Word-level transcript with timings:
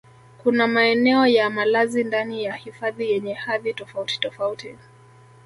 Kuna 0.43 0.67
maeneo 0.67 1.27
ya 1.27 1.49
malazi 1.49 2.03
ndani 2.03 2.43
ya 2.43 2.53
hifadhi 2.55 3.11
yenye 3.11 3.33
hadhi 3.33 3.73
tofautitofauti 3.73 4.77